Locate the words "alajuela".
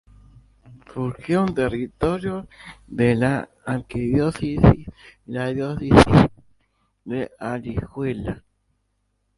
7.37-8.43